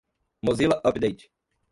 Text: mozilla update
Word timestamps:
mozilla 0.41 0.81
update 0.89 1.29